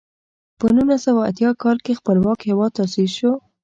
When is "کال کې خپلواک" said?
1.63-2.39